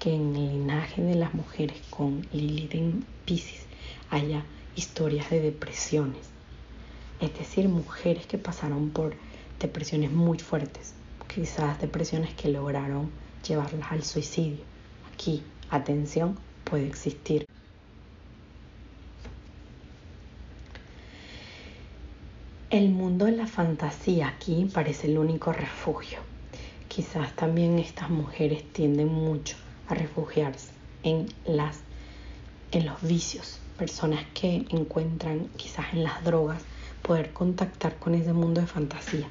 que 0.02 0.12
en 0.12 0.34
el 0.34 0.48
linaje 0.48 1.00
de 1.00 1.14
las 1.14 1.32
mujeres 1.32 1.80
con 1.88 2.26
Lilith 2.32 2.74
en 2.74 3.06
Pisces 3.24 3.66
haya 4.10 4.44
historias 4.74 5.30
de 5.30 5.40
depresiones, 5.40 6.26
es 7.20 7.32
decir, 7.38 7.68
mujeres 7.68 8.26
que 8.26 8.36
pasaron 8.36 8.90
por 8.90 9.14
depresiones 9.60 10.10
muy 10.10 10.40
fuertes, 10.40 10.94
quizás 11.32 11.80
depresiones 11.80 12.34
que 12.34 12.48
lograron 12.48 13.12
llevarlas 13.46 13.92
al 13.92 14.02
suicidio. 14.02 14.64
Aquí, 15.14 15.44
atención, 15.70 16.36
puede 16.64 16.88
existir. 16.88 17.46
El 22.70 22.88
mundo 22.88 23.26
de 23.26 23.36
la 23.36 23.46
fantasía 23.46 24.26
aquí 24.26 24.68
parece 24.74 25.06
el 25.06 25.18
único 25.18 25.52
refugio. 25.52 26.18
Quizás 26.88 27.36
también 27.36 27.78
estas 27.78 28.10
mujeres 28.10 28.64
tienden 28.72 29.06
mucho 29.06 29.54
refugiarse 29.94 30.70
en 31.02 31.26
las 31.44 31.80
en 32.70 32.86
los 32.86 33.02
vicios, 33.02 33.58
personas 33.76 34.24
que 34.32 34.64
encuentran 34.70 35.48
quizás 35.56 35.92
en 35.92 36.04
las 36.04 36.24
drogas 36.24 36.62
poder 37.02 37.32
contactar 37.32 37.98
con 37.98 38.14
ese 38.14 38.32
mundo 38.32 38.62
de 38.62 38.66
fantasía. 38.66 39.28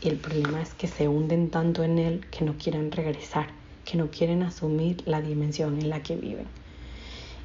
Y 0.00 0.08
el 0.08 0.16
problema 0.16 0.62
es 0.62 0.72
que 0.74 0.86
se 0.86 1.08
hunden 1.08 1.50
tanto 1.50 1.82
en 1.82 1.98
él 1.98 2.26
que 2.30 2.44
no 2.44 2.54
quieren 2.56 2.92
regresar, 2.92 3.48
que 3.84 3.96
no 3.96 4.10
quieren 4.10 4.44
asumir 4.44 5.02
la 5.06 5.20
dimensión 5.20 5.80
en 5.80 5.90
la 5.90 6.02
que 6.02 6.14
viven 6.14 6.46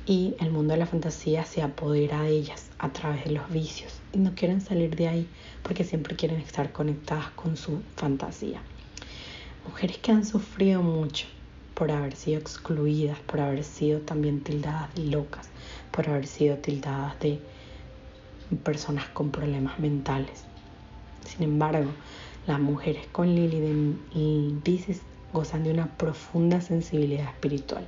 y 0.06 0.36
el 0.40 0.52
mundo 0.52 0.74
de 0.74 0.80
la 0.80 0.86
fantasía 0.86 1.46
se 1.46 1.62
apodera 1.62 2.24
de 2.24 2.32
ellas 2.32 2.70
a 2.80 2.92
través 2.92 3.26
de 3.26 3.32
los 3.32 3.50
vicios 3.50 4.00
y 4.12 4.18
no 4.18 4.34
quieren 4.34 4.62
salir 4.62 4.96
de 4.96 5.08
ahí 5.08 5.28
porque 5.64 5.84
siempre 5.84 6.16
quieren 6.16 6.42
estar 6.42 6.72
conectadas 6.72 7.30
con 7.32 7.56
su 7.56 7.82
fantasía. 7.96 8.62
Mujeres 9.66 10.00
que 10.00 10.12
han 10.12 10.26
sufrido 10.26 10.82
mucho 10.82 11.28
por 11.74 11.92
haber 11.92 12.16
sido 12.16 12.40
excluidas, 12.40 13.20
por 13.20 13.40
haber 13.40 13.64
sido 13.64 14.00
también 14.00 14.42
tildadas 14.42 14.94
de 14.96 15.06
locas, 15.06 15.50
por 15.92 16.10
haber 16.10 16.28
sido 16.28 16.58
tildadas 16.58 17.20
de 17.20 17.40
personas 18.64 19.08
con 19.10 19.32
problemas 19.32 19.80
mentales. 19.80 20.44
Sin 21.26 21.44
embargo, 21.44 21.92
las 22.48 22.60
mujeres 22.60 23.08
con 23.12 23.36
Lili 23.36 23.96
y 24.14 24.56
Pisces 24.64 25.02
gozan 25.34 25.64
de 25.64 25.72
una 25.72 25.88
profunda 25.98 26.62
sensibilidad 26.62 27.30
espiritual 27.30 27.88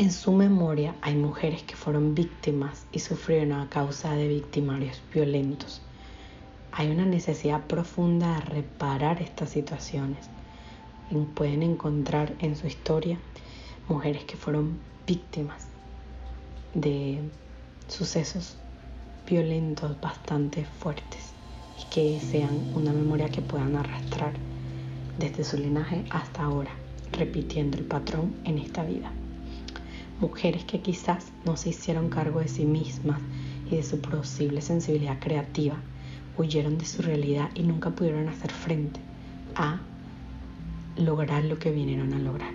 en 0.00 0.10
su 0.12 0.32
memoria 0.32 0.94
hay 1.02 1.14
mujeres 1.14 1.62
que 1.62 1.76
fueron 1.76 2.14
víctimas 2.14 2.86
y 2.90 3.00
sufrieron 3.00 3.52
a 3.52 3.68
causa 3.68 4.14
de 4.14 4.28
victimarios 4.28 5.02
violentos. 5.12 5.82
Hay 6.72 6.90
una 6.90 7.04
necesidad 7.04 7.66
profunda 7.66 8.36
de 8.36 8.40
reparar 8.40 9.20
estas 9.20 9.50
situaciones. 9.50 10.30
Pueden 11.34 11.64
encontrar 11.64 12.34
en 12.38 12.54
su 12.54 12.68
historia 12.68 13.18
mujeres 13.88 14.22
que 14.24 14.36
fueron 14.36 14.78
víctimas 15.08 15.66
de 16.72 17.18
sucesos 17.88 18.56
violentos 19.28 20.00
bastante 20.00 20.64
fuertes 20.64 21.32
y 21.80 21.90
que 21.90 22.20
sean 22.20 22.72
una 22.76 22.92
memoria 22.92 23.28
que 23.28 23.42
puedan 23.42 23.74
arrastrar 23.74 24.34
desde 25.18 25.42
su 25.42 25.56
linaje 25.56 26.04
hasta 26.10 26.44
ahora, 26.44 26.70
repitiendo 27.10 27.76
el 27.76 27.84
patrón 27.84 28.32
en 28.44 28.58
esta 28.58 28.84
vida. 28.84 29.10
Mujeres 30.20 30.64
que 30.64 30.80
quizás 30.80 31.32
no 31.44 31.56
se 31.56 31.70
hicieron 31.70 32.08
cargo 32.08 32.38
de 32.38 32.46
sí 32.46 32.64
mismas 32.64 33.20
y 33.68 33.74
de 33.74 33.82
su 33.82 34.00
posible 34.00 34.62
sensibilidad 34.62 35.18
creativa, 35.18 35.74
huyeron 36.38 36.78
de 36.78 36.84
su 36.84 37.02
realidad 37.02 37.50
y 37.56 37.64
nunca 37.64 37.90
pudieron 37.90 38.28
hacer 38.28 38.52
frente 38.52 39.00
a 39.56 39.80
lograr 41.00 41.44
lo 41.44 41.58
que 41.58 41.70
vinieron 41.70 42.12
a 42.12 42.18
lograr. 42.18 42.52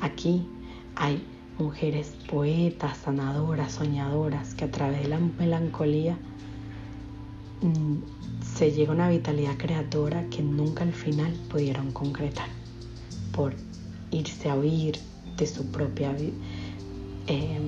Aquí 0.00 0.46
hay 0.96 1.22
mujeres 1.58 2.14
poetas, 2.28 2.98
sanadoras, 2.98 3.72
soñadoras, 3.72 4.54
que 4.54 4.64
a 4.64 4.70
través 4.70 5.02
de 5.02 5.08
la 5.08 5.18
melancolía 5.18 6.16
mm, 7.60 7.96
se 8.56 8.72
llega 8.72 8.92
a 8.92 8.94
una 8.94 9.08
vitalidad 9.10 9.56
creadora 9.56 10.24
que 10.30 10.42
nunca 10.42 10.84
al 10.84 10.92
final 10.92 11.32
pudieron 11.50 11.92
concretar 11.92 12.48
por 13.32 13.54
irse 14.10 14.48
a 14.48 14.56
huir 14.56 14.98
de 15.36 15.46
su 15.46 15.70
propia 15.70 16.12
vida 16.12 16.32
eh, 17.26 17.60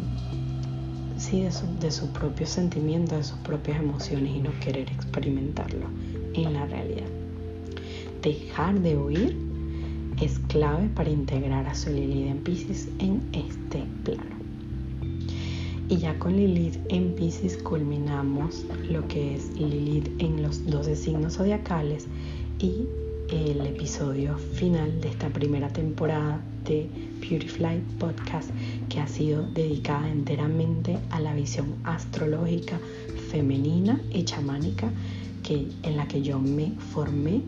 sí, 1.17 1.43
de 1.43 1.53
su, 1.53 1.67
de 1.79 1.91
su 1.91 2.09
propio 2.13 2.47
sentimiento, 2.47 3.17
de 3.17 3.23
sus 3.23 3.39
propias 3.39 3.79
emociones 3.79 4.35
y 4.35 4.41
no 4.41 4.51
querer 4.61 4.91
experimentarlo 4.91 5.87
en 6.35 6.53
la 6.53 6.67
realidad. 6.67 7.07
Dejar 8.23 8.81
de 8.81 8.97
huir 8.97 9.37
es 10.23 10.39
clave 10.47 10.89
para 10.95 11.11
integrar 11.11 11.67
a 11.67 11.75
su 11.75 11.91
Lilith 11.91 12.29
en 12.29 12.39
Pisces 12.45 12.89
en 13.01 13.21
este 13.33 13.83
plano. 14.05 14.37
Y 15.89 15.97
ya 15.97 16.17
con 16.21 16.37
Lilith 16.37 16.79
en 16.91 17.17
Pisces 17.17 17.57
culminamos 17.57 18.65
lo 18.89 19.07
que 19.09 19.35
es 19.35 19.51
Lilith 19.59 20.09
en 20.21 20.41
los 20.45 20.65
12 20.65 20.95
signos 20.95 21.39
zodiacales 21.39 22.07
y 22.61 22.87
el 23.31 23.67
episodio 23.67 24.39
final 24.39 25.01
de 25.01 25.09
esta 25.09 25.29
primera 25.29 25.69
temporada 25.71 26.41
de 26.67 26.89
Beautyfly 27.21 27.83
Podcast 27.99 28.51
que 28.89 29.01
ha 29.01 29.09
sido 29.09 29.43
dedicada 29.55 30.09
enteramente 30.09 30.99
a 31.11 31.19
la 31.19 31.35
visión 31.35 31.75
astrológica 31.83 32.79
femenina 33.33 34.01
y 34.13 34.23
chamánica 34.23 34.89
que, 35.43 35.67
en 35.83 35.97
la 35.97 36.07
que 36.07 36.23
yo 36.23 36.39
me 36.39 36.75
formé 36.93 37.43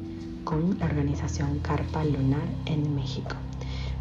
con 0.44 0.78
la 0.78 0.86
organización 0.86 1.58
Carpa 1.60 2.04
Lunar 2.04 2.46
en 2.66 2.94
México. 2.94 3.34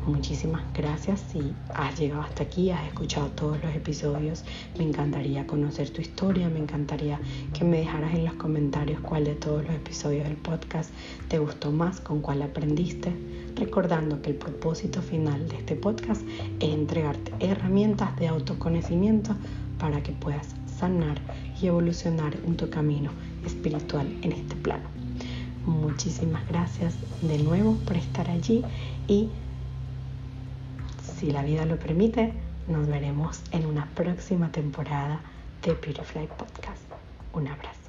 Muchísimas 0.06 0.62
gracias 0.74 1.24
si 1.32 1.54
has 1.74 1.98
llegado 1.98 2.24
hasta 2.24 2.44
aquí, 2.44 2.72
has 2.72 2.86
escuchado 2.86 3.28
todos 3.30 3.64
los 3.64 3.74
episodios. 3.74 4.44
Me 4.78 4.84
encantaría 4.84 5.48
conocer 5.48 5.92
tu 5.92 6.02
historia, 6.02 6.50
me 6.50 6.60
encantaría 6.60 7.22
que 7.54 7.64
me 7.64 7.78
dejaras 7.78 8.14
en 8.14 8.26
los 8.26 8.34
comentarios 8.34 9.00
cuál 9.00 9.24
de 9.24 9.36
todos 9.36 9.64
los 9.64 9.74
episodios 9.74 10.26
del 10.26 10.36
podcast 10.36 10.92
te 11.30 11.40
gustó 11.40 11.72
más, 11.72 12.02
con 12.02 12.20
cuál 12.20 12.42
aprendiste. 12.42 13.14
Recordando 13.56 14.22
que 14.22 14.32
el 14.32 14.36
propósito 14.36 15.02
final 15.02 15.48
de 15.48 15.56
este 15.56 15.76
podcast 15.76 16.24
es 16.60 16.70
entregarte 16.70 17.32
herramientas 17.40 18.14
de 18.18 18.28
autoconocimiento 18.28 19.36
para 19.80 20.04
que 20.04 20.12
puedas 20.12 20.54
sanar 20.78 21.22
y 21.62 21.68
evolucionar 21.68 22.36
en 22.46 22.58
tu 22.58 22.70
camino 22.70 23.12
espiritual 23.46 24.08
en 24.22 24.34
este 24.34 24.56
plano. 24.58 25.03
Muchísimas 25.66 26.48
gracias 26.48 26.96
de 27.22 27.38
nuevo 27.38 27.78
por 27.86 27.96
estar 27.96 28.30
allí 28.30 28.64
y 29.08 29.30
si 31.20 31.32
la 31.32 31.42
vida 31.42 31.66
lo 31.66 31.78
permite, 31.78 32.34
nos 32.68 32.88
veremos 32.88 33.42
en 33.52 33.66
una 33.66 33.86
próxima 33.96 34.52
temporada 34.52 35.22
de 35.62 35.74
Beautyfly 35.74 36.28
Podcast. 36.38 36.82
Un 37.34 37.48
abrazo. 37.48 37.83